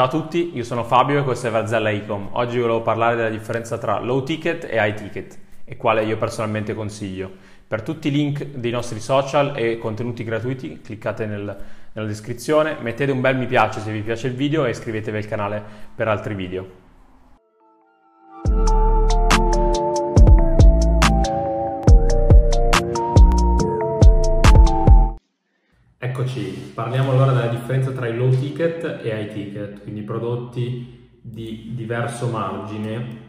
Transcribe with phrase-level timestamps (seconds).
[0.00, 2.30] Ciao a tutti, io sono Fabio e questo è Varzella Ecom.
[2.30, 6.72] Oggi volevo parlare della differenza tra low ticket e high ticket e quale io personalmente
[6.72, 7.30] consiglio.
[7.68, 11.54] Per tutti i link dei nostri social e contenuti gratuiti cliccate nel,
[11.92, 15.26] nella descrizione, mettete un bel mi piace se vi piace il video e iscrivetevi al
[15.26, 15.62] canale
[15.94, 16.79] per altri video.
[26.20, 31.72] Eccoci, parliamo allora della differenza tra i low ticket e high ticket, quindi prodotti di
[31.74, 33.28] diverso margine.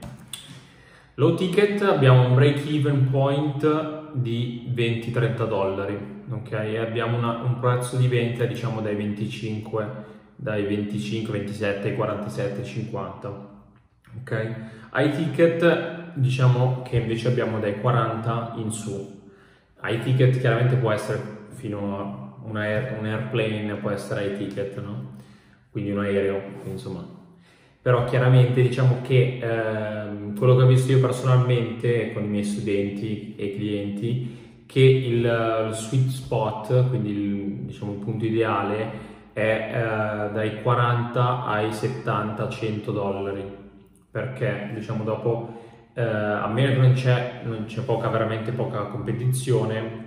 [1.13, 5.97] Low ticket abbiamo un break even point di 20-30 dollari,
[6.31, 6.51] ok?
[6.85, 9.87] Abbiamo una, un prezzo di vendita diciamo dai 25,
[10.35, 13.49] dai 25, 27, 47, 50.
[14.19, 14.55] Ok?
[14.95, 19.29] High ticket diciamo che invece abbiamo dai 40 in su.
[19.81, 24.81] High ticket chiaramente può essere fino a un, aer- un airplane può essere ai ticket,
[24.81, 25.11] no?
[25.71, 27.19] quindi un aereo, insomma.
[27.81, 33.35] Però chiaramente diciamo che eh, quello che ho visto io personalmente con i miei studenti
[33.35, 35.23] e clienti, che il,
[35.67, 39.71] il sweet spot, quindi il, diciamo, il punto ideale, è
[40.29, 43.43] eh, dai 40 ai 70-100 dollari,
[44.11, 45.61] perché diciamo dopo,
[45.93, 50.00] eh, a meno che non c'è, non c'è poca, veramente poca competizione,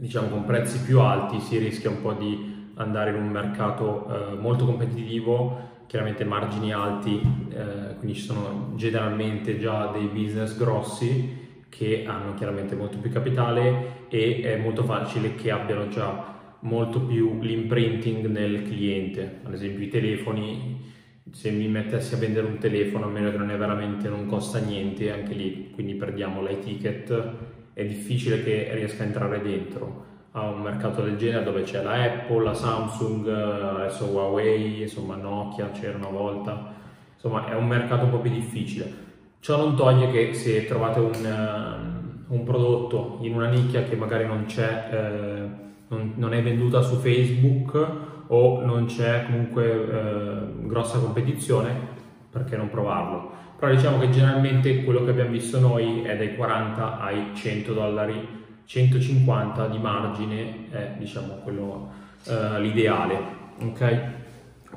[0.00, 4.34] diciamo con prezzi più alti si rischia un po' di andare in un mercato eh,
[4.36, 7.20] molto competitivo, chiaramente margini alti,
[7.50, 14.06] eh, quindi ci sono generalmente già dei business grossi che hanno chiaramente molto più capitale
[14.08, 19.88] e è molto facile che abbiano già molto più l'imprinting nel cliente, ad esempio i
[19.88, 20.88] telefoni,
[21.30, 24.58] se mi mettessi a vendere un telefono a meno che non è veramente non costa
[24.58, 30.60] niente, anche lì quindi perdiamo l'e-ticket è difficile che riesca a entrare dentro a un
[30.60, 36.08] mercato del genere dove c'è la Apple, la Samsung, adesso Huawei, insomma Nokia c'era una
[36.08, 36.72] volta,
[37.14, 39.08] insomma è un mercato un po' più difficile.
[39.40, 44.26] Ciò non toglie che se trovate un, uh, un prodotto in una nicchia che magari
[44.26, 45.48] non eh,
[45.88, 47.88] non, non, è venduta su Facebook
[48.26, 51.74] o non c'è comunque eh, grossa competizione,
[52.30, 53.32] perché non provarlo?
[53.60, 58.26] Però diciamo che generalmente quello che abbiamo visto noi è dai 40 ai 100 dollari,
[58.64, 61.92] 150 di margine è diciamo quello
[62.24, 63.18] uh, l'ideale,
[63.62, 64.00] ok?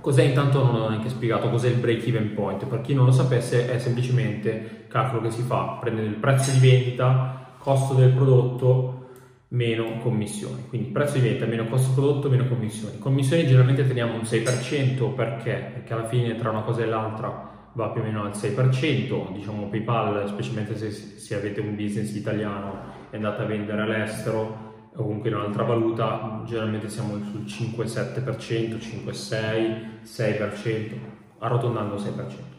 [0.01, 3.13] Cos'è intanto non ho neanche spiegato cos'è il break even point, per chi non lo
[3.13, 9.11] sapesse è semplicemente calcolo che si fa, prendere il prezzo di vendita, costo del prodotto
[9.49, 12.99] meno commissioni, quindi prezzo di vendita meno costo prodotto meno commissioni.
[12.99, 15.71] Commissioni generalmente teniamo un 6% perché?
[15.71, 19.67] Perché alla fine tra una cosa e l'altra va più o meno al 6%, diciamo
[19.67, 25.29] PayPal, specialmente se, se avete un business italiano e andate a vendere all'estero o comunque
[25.29, 30.91] in un'altra valuta, generalmente siamo sul 5-7%, 5-6, 6%,
[31.39, 32.51] arrotondando 6%.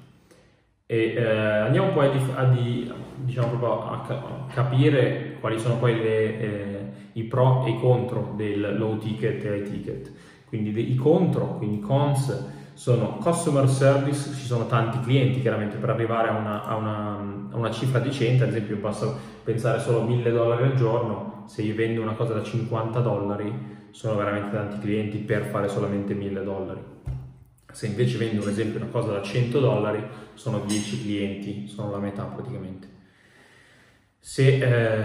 [0.86, 2.44] E eh, andiamo poi a, a,
[3.16, 8.76] diciamo a, a, capire quali sono poi le, eh, i pro e i contro del
[8.76, 10.12] low ticket e high ticket.
[10.46, 16.28] Quindi i contro, quindi cons, sono customer service, ci sono tanti clienti chiaramente per arrivare
[16.28, 20.30] a una, a una, a una cifra decente, ad esempio posso pensare solo a 1000
[20.30, 25.18] dollari al giorno, se io vendo una cosa da 50 dollari sono veramente tanti clienti
[25.18, 26.80] per fare solamente 1000 dollari.
[27.72, 30.04] Se invece vendo un esempio una cosa da 100 dollari
[30.34, 32.88] sono 10 clienti, sono la metà praticamente.
[34.18, 35.04] Se, eh,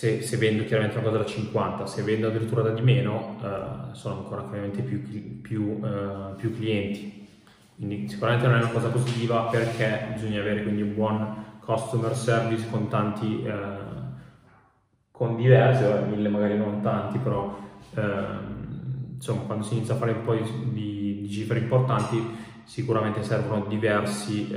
[0.00, 3.92] se, se, vendo chiaramente una cosa da 50, se vendo addirittura da di meno, uh,
[3.94, 7.28] sono ancora chiaramente più, più, uh, più, clienti.
[7.76, 12.66] Quindi sicuramente non è una cosa positiva perché bisogna avere quindi un buon customer service
[12.70, 17.58] con tanti, uh, con diversi, mille magari non tanti, però
[17.94, 22.26] ehm, insomma quando si inizia a fare un po' di, di cifre importanti
[22.64, 24.48] sicuramente servono diversi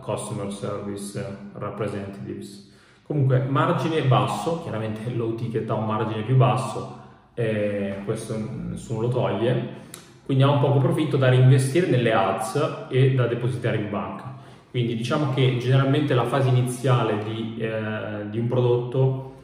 [0.00, 1.20] customer service
[1.54, 2.74] representatives.
[3.06, 9.08] Comunque, margine basso, chiaramente low ticket ha un margine più basso, eh, questo nessuno lo
[9.08, 9.84] toglie,
[10.24, 14.34] quindi ha un poco profitto da reinvestire nelle ads e da depositare in banca.
[14.70, 19.34] Quindi diciamo che generalmente la fase iniziale di, eh, di un prodotto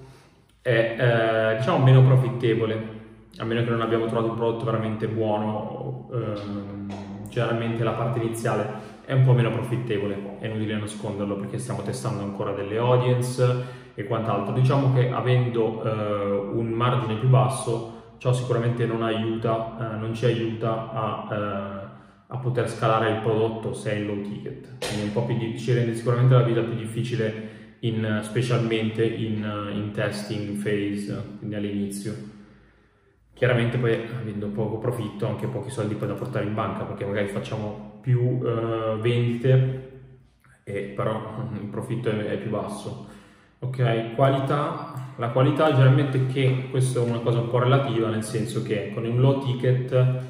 [0.60, 3.00] è eh, diciamo meno profittevole,
[3.38, 6.92] a meno che non abbiamo trovato un prodotto veramente buono, ehm,
[7.28, 12.22] generalmente la parte iniziale è un po' meno profittevole, è inutile nasconderlo perché stiamo testando
[12.22, 14.54] ancora delle audience e quant'altro.
[14.54, 20.24] Diciamo che avendo eh, un margine più basso, ciò sicuramente non aiuta, eh, non ci
[20.24, 21.86] aiuta a, eh,
[22.28, 24.78] a, poter scalare il prodotto se è low ticket.
[24.86, 29.70] Quindi un po' più di, ci rende sicuramente la vita più difficile, in, specialmente in,
[29.74, 32.30] in testing phase, quindi all'inizio.
[33.34, 37.26] Chiaramente poi avendo poco profitto, anche pochi soldi poi da portare in banca, perché magari
[37.26, 39.90] facciamo più uh, vendite,
[40.64, 43.08] e però il profitto è, è più basso.
[43.60, 48.62] Ok, qualità, la qualità generalmente che questa è una cosa un po' relativa, nel senso
[48.62, 50.20] che con un low ticket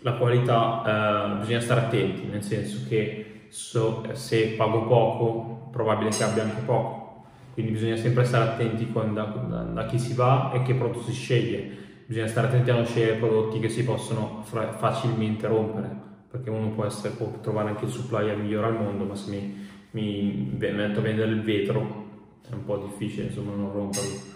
[0.00, 6.22] la qualità eh, bisogna stare attenti, nel senso che so, se pago poco, probabile che
[6.24, 10.50] abbia anche poco, quindi bisogna sempre stare attenti con, da, da, da, chi si va
[10.52, 11.70] e che prodotto si sceglie,
[12.06, 16.68] bisogna stare attenti a non scegliere prodotti che si possono fra, facilmente rompere, perché uno
[16.70, 21.00] può, essere, può, trovare anche il supplier migliore al mondo, ma se mi, mi metto
[21.00, 22.08] a vendere il vetro
[22.48, 24.28] è un po' difficile insomma non romperlo.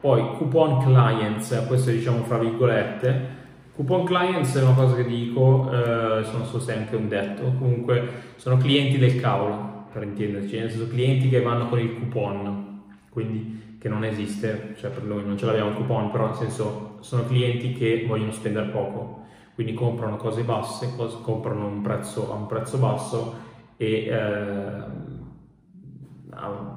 [0.00, 3.40] Poi coupon clients, questo diciamo fra virgolette,
[3.74, 7.54] coupon clients è una cosa che dico, eh, non so se è anche un detto,
[7.58, 12.80] comunque sono clienti del cavolo, per intenderci, nel senso clienti che vanno con il coupon,
[13.10, 16.98] quindi che non esiste, cioè per noi non ce l'abbiamo il coupon, però nel senso
[17.00, 19.21] sono clienti che vogliono spendere poco,
[19.62, 20.92] quindi comprano cose basse,
[21.22, 23.34] comprano un prezzo, a un prezzo basso
[23.76, 24.82] e eh,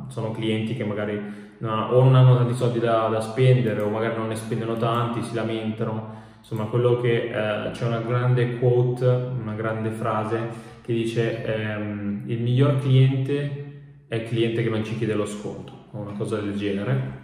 [0.08, 1.20] sono clienti che magari
[1.58, 5.24] no, o non hanno tanti soldi da, da, spendere o magari non ne spendono tanti,
[5.24, 6.14] si lamentano.
[6.38, 12.40] Insomma, quello che eh, c'è una grande quote, una grande frase che dice ehm, il
[12.40, 16.56] miglior cliente è il cliente che non ci chiede lo sconto o una cosa del
[16.56, 17.24] genere.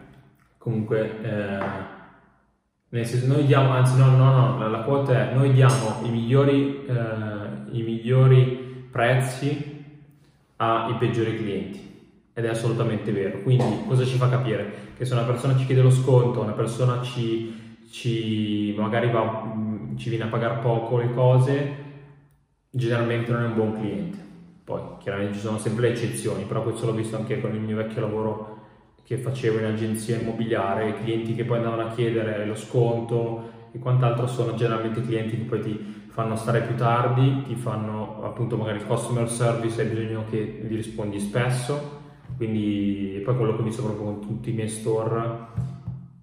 [0.58, 2.00] Comunque, eh,
[2.94, 6.10] nel senso, noi diamo, anzi no, no, no, la, la quota è noi diamo i
[6.10, 9.86] migliori, eh, i migliori prezzi
[10.58, 11.90] ai peggiori clienti
[12.34, 13.40] ed è assolutamente vero.
[13.44, 14.90] Quindi cosa ci fa capire?
[14.98, 19.96] Che se una persona ci chiede lo sconto, una persona ci, ci magari va, mm,
[19.96, 21.76] ci viene a pagare poco le cose,
[22.70, 24.18] generalmente non è un buon cliente.
[24.66, 27.78] Poi chiaramente ci sono sempre le eccezioni, però questo l'ho visto anche con il mio
[27.78, 28.51] vecchio lavoro
[29.12, 33.78] che facevo in agenzia immobiliare, i clienti che poi andavano a chiedere lo sconto e
[33.78, 38.78] quant'altro sono generalmente clienti che poi ti fanno stare più tardi, ti fanno appunto magari
[38.78, 42.00] il customer service, hai bisogno che gli rispondi spesso
[42.38, 45.40] quindi poi quello che ho visto proprio con tutti i miei store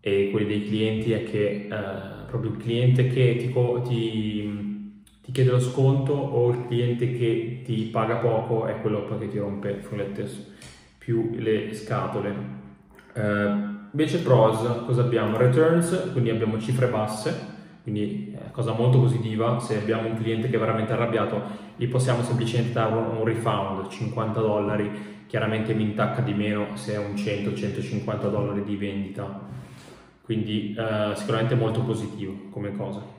[0.01, 3.53] e quelli dei clienti è che eh, proprio il cliente che ti,
[3.87, 9.29] ti, ti, chiede lo sconto o il cliente che ti paga poco è quello che
[9.29, 9.83] ti rompe
[10.97, 12.58] più le scatole.
[13.19, 15.37] Eh, invece pros cosa abbiamo?
[15.37, 20.57] Returns, quindi abbiamo cifre basse, quindi è cosa molto positiva, se abbiamo un cliente che
[20.57, 26.33] è veramente arrabbiato gli possiamo semplicemente dare un refund, 50 dollari chiaramente mi intacca di
[26.33, 29.41] meno se è un 100-150 dollari di vendita,
[30.23, 33.17] quindi eh, sicuramente molto positivo come cosa.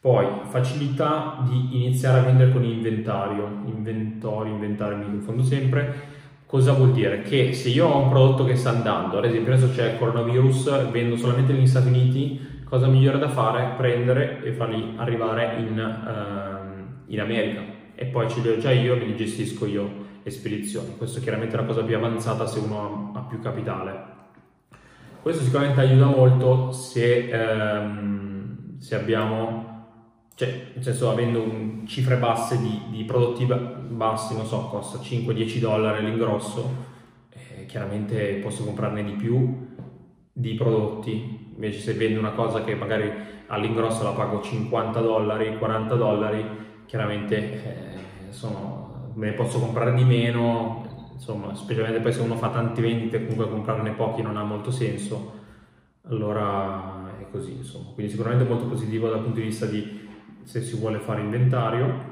[0.00, 6.11] Poi facilità di iniziare a vendere con inventario, inventorio, inventario mi confondo sempre.
[6.52, 7.22] Cosa vuol dire?
[7.22, 10.90] Che se io ho un prodotto che sta andando, ad esempio adesso c'è il coronavirus,
[10.90, 13.72] vendo solamente negli Stati Uniti, cosa migliore da fare?
[13.78, 17.62] Prendere e farli arrivare in, uh, in America
[17.94, 19.90] e poi ce li ho già io, me li gestisco io
[20.22, 20.94] e spedizioni.
[20.98, 24.04] Questo è chiaramente la cosa più avanzata se uno ha, ha più capitale.
[25.22, 29.71] Questo sicuramente aiuta molto se, ehm, se abbiamo,
[30.34, 35.58] cioè nel senso avendo un, cifre basse di, di, prodotti bassi, non so, costa 5-10
[35.58, 36.90] dollari l'ingrosso,
[37.30, 39.70] eh, chiaramente posso comprarne di più
[40.32, 43.10] di prodotti, invece se vendo una cosa che magari
[43.48, 46.44] all'ingrosso la pago 50 dollari, 40 dollari,
[46.86, 48.82] chiaramente eh, sono
[49.14, 53.48] me ne posso comprare di meno, insomma, specialmente poi se uno fa tante vendite, comunque
[53.48, 55.40] comprarne pochi non ha molto senso,
[56.08, 57.90] allora è così, insomma.
[57.94, 60.01] Quindi sicuramente molto positivo dal punto di vista di
[60.44, 62.10] se si vuole fare inventario.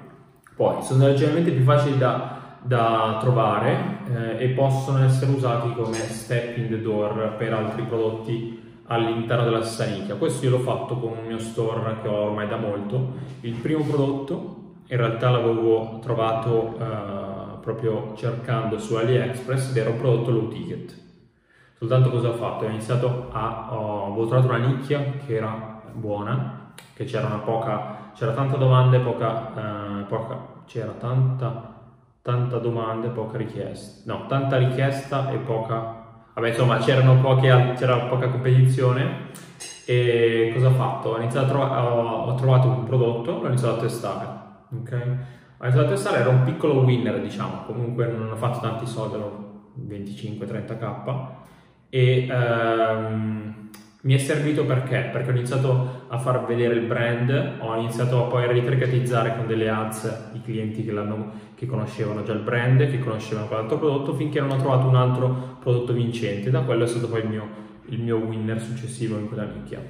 [0.54, 6.58] Poi sono leggermente più facili da, da trovare eh, e possono essere usati come step
[6.58, 10.16] in the door per altri prodotti all'interno della stessa nicchia.
[10.16, 13.12] Questo io l'ho fatto con un mio store che ho ormai da molto.
[13.40, 19.98] Il primo prodotto in realtà l'avevo trovato uh, proprio cercando su AliExpress ed era un
[19.98, 20.92] prodotto low ticket.
[21.74, 22.64] Soltanto cosa ho fatto?
[22.64, 28.32] Ho iniziato a, avevo trovato una nicchia che era buona, che c'era una poca, c'era
[28.32, 31.74] tanta domanda e poca, uh, poca c'era tanta,
[32.22, 37.96] tanta domanda e poca richiesta, no, tanta richiesta e poca, vabbè insomma c'erano poche, c'era
[38.00, 39.28] poca competizione
[39.86, 41.08] e cosa ho fatto?
[41.10, 44.40] Ho, iniziato a ho, ho trovato un prodotto, l'ho iniziato a testare
[44.78, 44.92] ok?
[45.58, 49.16] Ho iniziato a testare, era un piccolo winner, diciamo, comunque non ho fatto tanti soldi,
[49.16, 49.48] ero
[49.86, 51.26] 25-30k
[51.90, 53.70] e ehm,
[54.02, 55.10] mi è servito perché?
[55.12, 59.68] Perché ho iniziato a far vedere il brand, ho iniziato poi a ritargetizzare con delle
[59.68, 60.94] ads i clienti che,
[61.54, 65.58] che conoscevano già il brand, che conoscevano quell'altro prodotto, finché non ho trovato un altro
[65.60, 66.50] prodotto vincente.
[66.50, 67.48] Da quello è stato poi il mio,
[67.86, 69.82] il mio winner successivo in quella nicchia.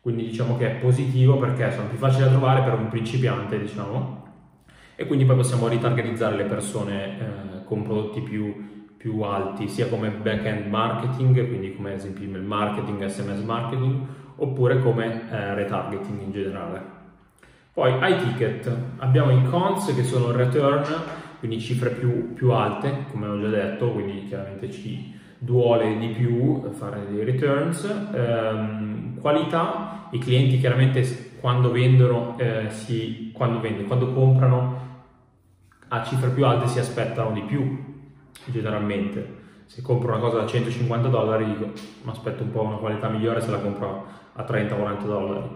[0.00, 4.22] Quindi diciamo che è positivo perché sono più facili da trovare per un principiante, diciamo,
[4.96, 8.71] e quindi poi possiamo ritargetizzare le persone eh, con prodotti più,
[9.02, 14.00] più, alti, sia come back-end marketing, quindi come ad esempio email marketing, SMS marketing,
[14.36, 16.80] oppure come eh, retargeting in generale.
[17.72, 20.84] Poi high ticket, abbiamo i cons che sono return,
[21.40, 26.70] quindi cifre più, più alte, come ho già detto, quindi chiaramente ci duole di più
[26.70, 27.84] fare dei returns.
[28.14, 34.90] Ehm, qualità, i clienti chiaramente quando vendono, eh, si, quando, vendono, quando comprano
[35.88, 37.91] a cifre più alte si aspettano di più,
[38.46, 39.40] generalmente.
[39.66, 41.70] Se compro una cosa da 150 dollari, dico,
[42.02, 45.48] mi aspetto un po' una qualità migliore se la compro a 30-40 dollari.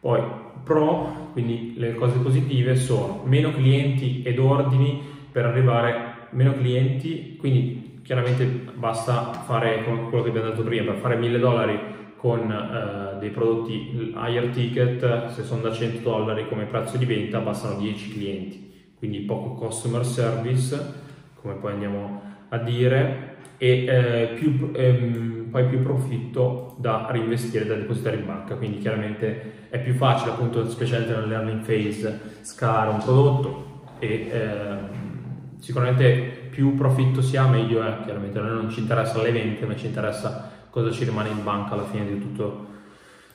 [0.00, 0.20] Poi
[0.62, 8.00] pro, quindi le cose positive sono meno clienti ed ordini per arrivare meno clienti, quindi
[8.02, 11.78] chiaramente basta fare quello che abbiamo detto prima, per fare 1000 dollari
[12.16, 17.40] con eh, dei prodotti higher ticket, se sono da 100 dollari come prezzo di vendita,
[17.40, 21.04] bastano 10 clienti, quindi poco customer service,
[21.46, 27.74] come poi andiamo a dire, e eh, più, ehm, poi più profitto da reinvestire, da
[27.74, 32.98] depositare in banca, quindi chiaramente è più facile appunto, specialmente nella learning phase, scalare un
[32.98, 33.64] prodotto
[34.00, 38.38] e ehm, sicuramente più profitto si ha meglio è, chiaramente.
[38.38, 41.74] A noi non ci interessa le vendite ma ci interessa cosa ci rimane in banca
[41.74, 42.66] alla fine di tutto,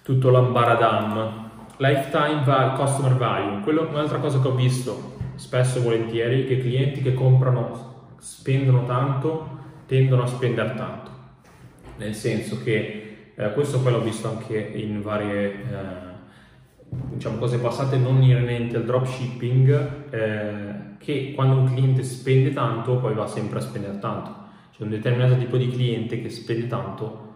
[0.04, 1.50] tutto l'ambaradam.
[1.78, 7.02] Lifetime value, customer value, quello un'altra cosa che ho visto spesso e volentieri, che clienti
[7.02, 7.91] che comprano,
[8.22, 11.12] spendono tanto, tendono a spendere tanto.
[11.98, 16.10] Nel senso che eh, questo poi l'ho visto anche in varie eh,
[17.14, 23.14] diciamo, cose passate non inerenti al dropshipping, eh, che quando un cliente spende tanto poi
[23.14, 24.36] va sempre a spendere tanto.
[24.72, 27.30] C'è un determinato tipo di cliente che spende tanto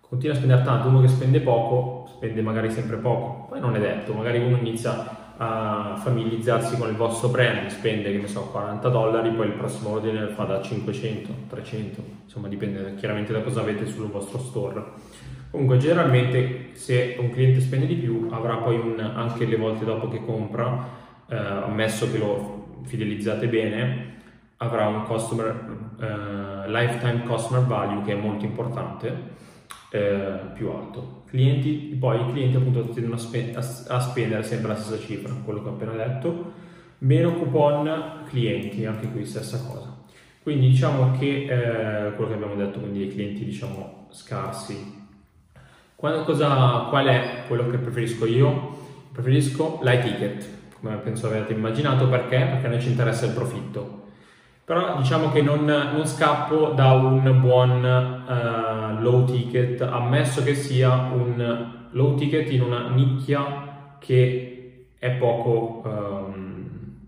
[0.00, 3.78] continua a spendere tanto, uno che spende poco spende magari sempre poco, poi non è
[3.78, 8.88] detto, magari uno inizia a familiarizzarsi con il vostro brand, spende che ne so 40
[8.88, 13.60] dollari, poi il prossimo ordine lo fa da 500, 300, insomma dipende chiaramente da cosa
[13.60, 14.84] avete sul vostro store.
[15.50, 20.08] Comunque generalmente se un cliente spende di più avrà poi un, anche le volte dopo
[20.08, 20.88] che compra,
[21.28, 24.16] eh, ammesso che lo fidelizzate bene,
[24.56, 29.36] avrà un customer, eh, lifetime customer value che è molto importante
[29.90, 31.22] eh, più alto.
[31.26, 35.62] Clienti, poi i clienti appunto tendono a, spe- a, spendere sempre la stessa cifra, quello
[35.62, 36.52] che ho appena detto,
[36.98, 39.96] meno coupon clienti, anche qui stessa cosa.
[40.42, 44.96] Quindi diciamo che eh, quello che abbiamo detto, quindi dei clienti diciamo scarsi.
[45.94, 48.76] Quando, cosa, qual è quello che preferisco io?
[49.12, 50.48] Preferisco l'iTicket,
[50.80, 52.38] come penso avete immaginato, perché?
[52.38, 53.97] Perché a noi ci interessa il profitto
[54.68, 61.08] però diciamo che non, non scappo da un buon uh, low ticket, ammesso che sia
[61.10, 66.98] un low ticket in una nicchia che è poco, um,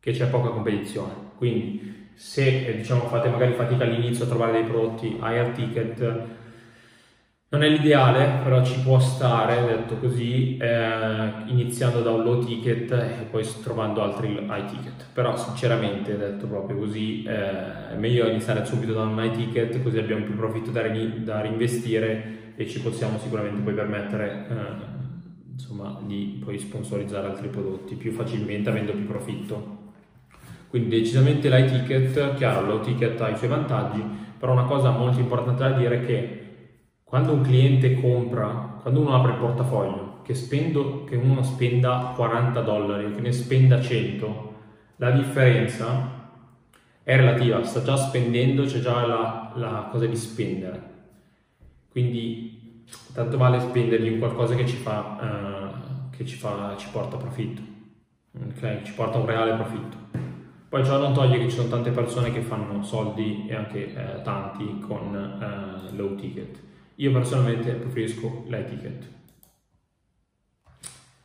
[0.00, 1.12] che c'è poca competizione.
[1.36, 6.24] Quindi se diciamo, fate magari fatica all'inizio a trovare dei prodotti higher ticket,
[7.48, 12.90] non è l'ideale, però ci può stare, detto così, eh, iniziando da un low ticket
[12.90, 15.06] e poi trovando altri high ticket.
[15.12, 19.98] Però sinceramente, detto proprio così, eh, è meglio iniziare subito da un high ticket, così
[19.98, 26.00] abbiamo più profitto da, ri- da reinvestire e ci possiamo sicuramente poi permettere eh, insomma,
[26.04, 29.84] di poi sponsorizzare altri prodotti più facilmente avendo più profitto.
[30.68, 34.02] Quindi decisamente l'high ticket, chiaro, low ticket ha i suoi vantaggi,
[34.36, 36.40] però una cosa molto importante da dire è che
[37.08, 42.60] quando un cliente compra, quando uno apre il portafoglio, che, spendo, che uno spenda 40
[42.62, 44.54] dollari, che ne spenda 100,
[44.96, 46.30] la differenza
[47.04, 50.94] è relativa, sta già spendendo, c'è già la, la cosa di spendere.
[51.88, 52.82] Quindi
[53.14, 57.62] tanto vale spendergli in qualcosa che ci, fa, uh, che ci, fa, ci porta profitto,
[58.50, 58.84] okay?
[58.84, 59.96] ci porta un reale profitto.
[60.68, 64.22] Poi ciò non toglie che ci sono tante persone che fanno soldi e anche eh,
[64.22, 66.64] tanti con eh, low ticket.
[66.96, 69.14] Io personalmente preferisco l'etiquette.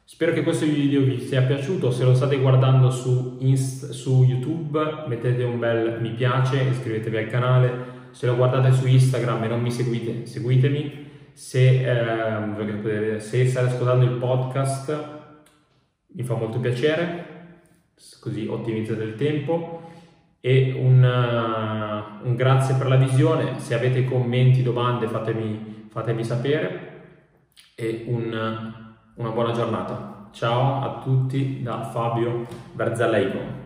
[0.03, 5.05] Spero che questo video vi sia piaciuto, se lo state guardando su, Inst- su YouTube
[5.07, 7.71] mettete un bel mi piace, iscrivetevi al canale,
[8.11, 14.05] se lo guardate su Instagram e non mi seguite, seguitemi, se, eh, se state ascoltando
[14.05, 15.19] il podcast
[16.07, 17.25] mi fa molto piacere,
[18.19, 19.89] così ottimizzate il tempo
[20.41, 26.89] e un, uh, un, grazie per la visione, se avete commenti, domande fatemi, fatemi sapere
[27.75, 28.73] e un,
[29.15, 30.29] una buona giornata.
[30.31, 33.60] Ciao a tutti da Fabio Berzalaico.